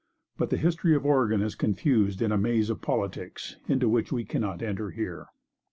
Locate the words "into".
3.67-3.87